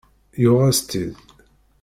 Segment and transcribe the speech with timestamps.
[0.41, 1.15] Yuɣ-as-t-id.